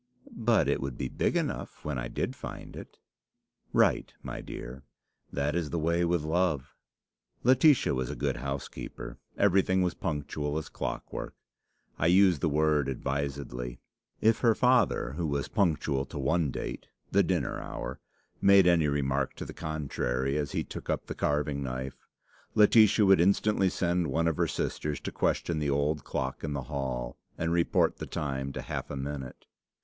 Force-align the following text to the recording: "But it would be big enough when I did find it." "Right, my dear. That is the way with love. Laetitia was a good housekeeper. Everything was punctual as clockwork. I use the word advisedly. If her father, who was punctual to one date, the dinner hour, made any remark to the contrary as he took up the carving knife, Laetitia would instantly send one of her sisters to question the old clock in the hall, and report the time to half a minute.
"But 0.35 0.67
it 0.67 0.81
would 0.81 0.97
be 0.97 1.09
big 1.09 1.37
enough 1.37 1.85
when 1.85 1.99
I 1.99 2.07
did 2.07 2.35
find 2.35 2.75
it." 2.75 2.97
"Right, 3.71 4.11
my 4.23 4.41
dear. 4.41 4.81
That 5.31 5.53
is 5.55 5.69
the 5.69 5.77
way 5.77 6.03
with 6.03 6.23
love. 6.23 6.73
Laetitia 7.43 7.93
was 7.93 8.09
a 8.09 8.15
good 8.15 8.37
housekeeper. 8.37 9.19
Everything 9.37 9.83
was 9.83 9.93
punctual 9.93 10.57
as 10.57 10.69
clockwork. 10.69 11.35
I 11.99 12.07
use 12.07 12.39
the 12.39 12.49
word 12.49 12.89
advisedly. 12.89 13.79
If 14.21 14.39
her 14.39 14.55
father, 14.55 15.11
who 15.17 15.27
was 15.27 15.47
punctual 15.47 16.05
to 16.07 16.17
one 16.17 16.49
date, 16.49 16.87
the 17.11 17.21
dinner 17.21 17.59
hour, 17.59 17.99
made 18.41 18.65
any 18.65 18.87
remark 18.87 19.35
to 19.35 19.45
the 19.45 19.53
contrary 19.53 20.35
as 20.35 20.53
he 20.53 20.63
took 20.63 20.89
up 20.89 21.05
the 21.05 21.13
carving 21.13 21.61
knife, 21.61 22.07
Laetitia 22.55 23.05
would 23.05 23.21
instantly 23.21 23.69
send 23.69 24.07
one 24.07 24.27
of 24.27 24.37
her 24.37 24.47
sisters 24.47 24.99
to 25.01 25.11
question 25.11 25.59
the 25.59 25.69
old 25.69 26.03
clock 26.03 26.43
in 26.43 26.53
the 26.53 26.63
hall, 26.73 27.19
and 27.37 27.51
report 27.53 27.97
the 27.97 28.07
time 28.07 28.51
to 28.53 28.63
half 28.63 28.89
a 28.89 28.95
minute. 28.95 29.45